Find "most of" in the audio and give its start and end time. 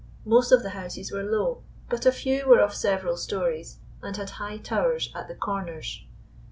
0.25-0.63